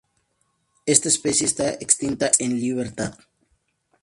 [0.87, 3.13] Esta especie está extinta en libertad.